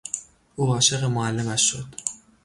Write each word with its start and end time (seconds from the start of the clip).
او 0.55 0.73
عاشق 0.73 1.03
معلمش 1.05 1.61
شد. 1.61 1.95